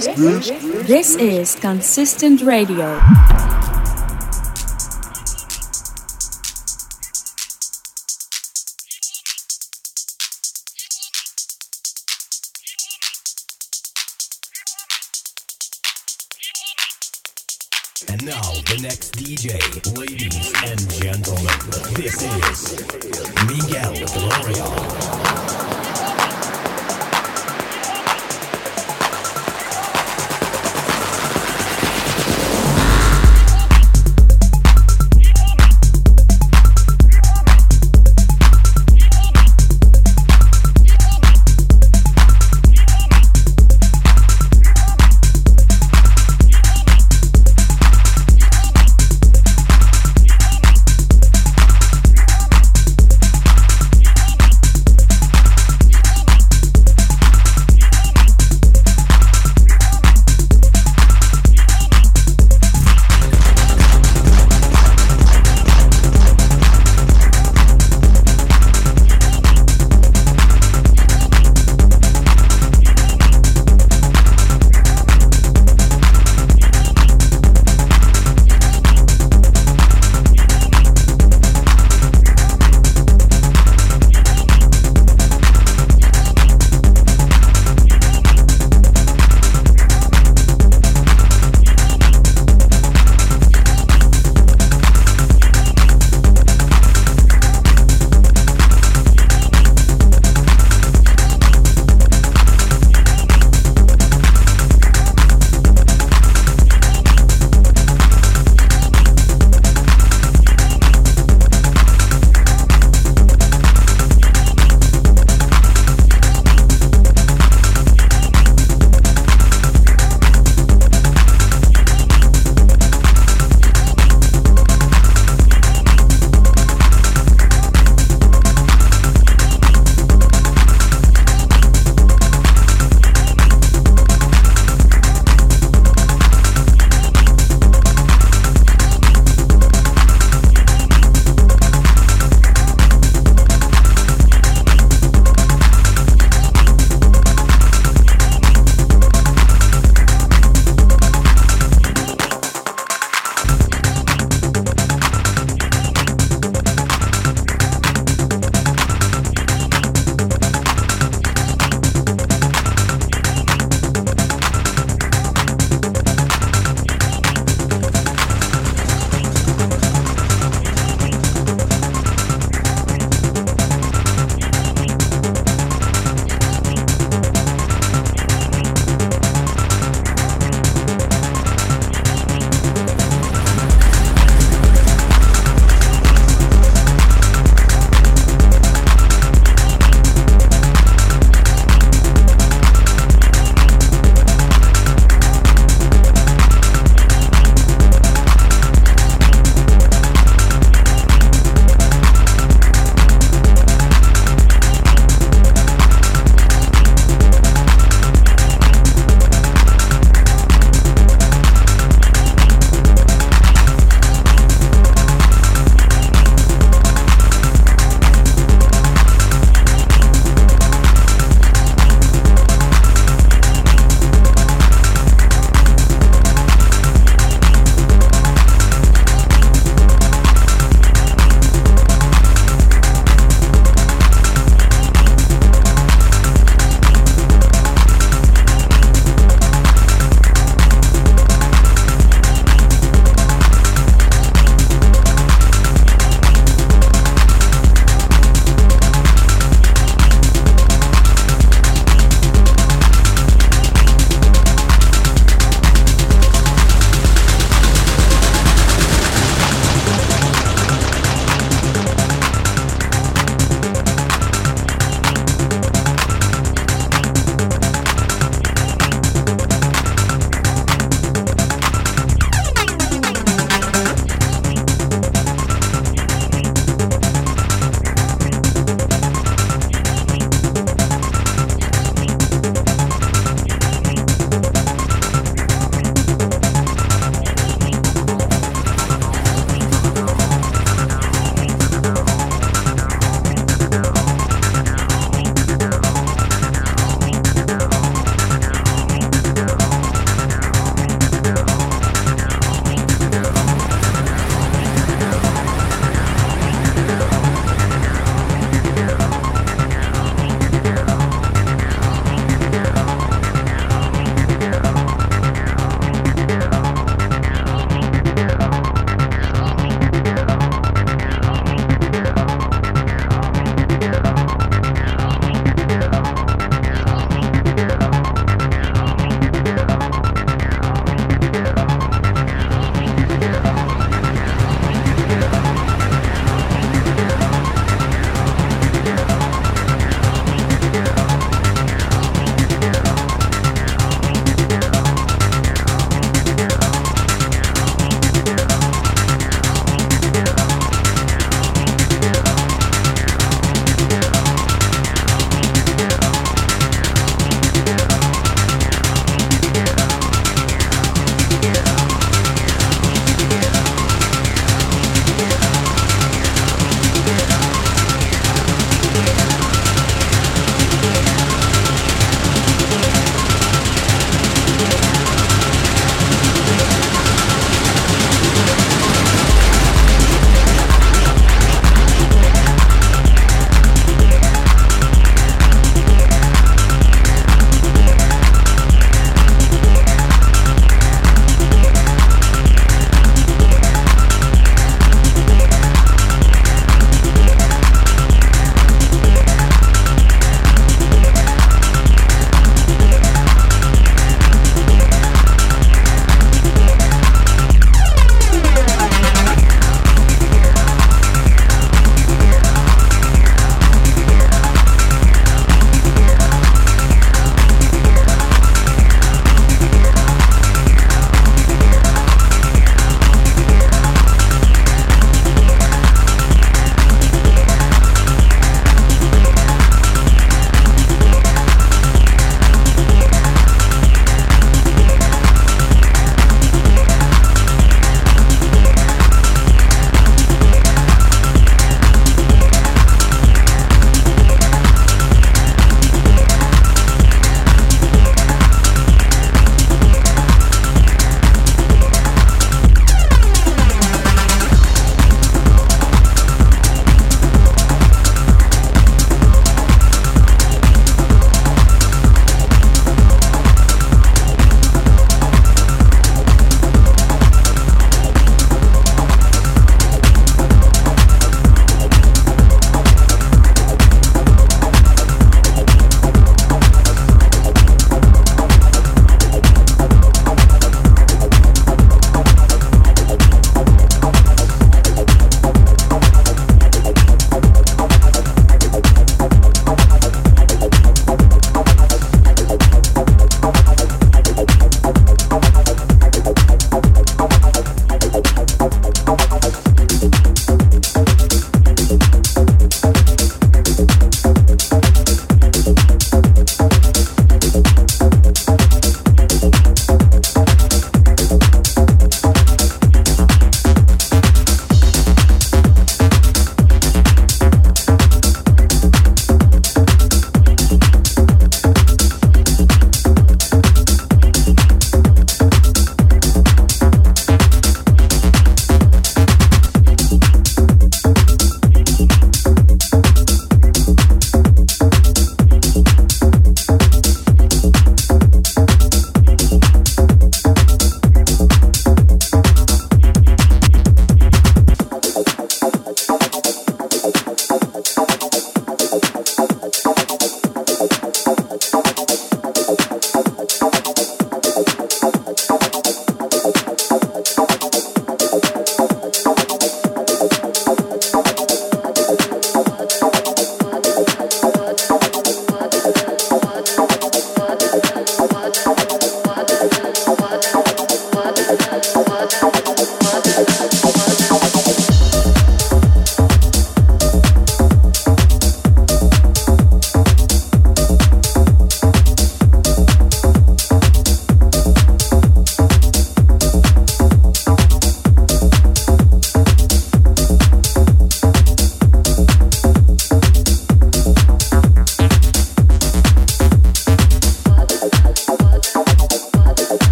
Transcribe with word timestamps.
this, 0.00 0.06
this, 0.06 0.48
this, 0.86 1.16
is 1.16 1.54
Consistent 1.56 2.40
Radio. 2.42 2.98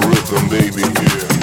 rhythm, 0.00 0.48
baby, 0.48 0.82
yeah. 0.82 1.37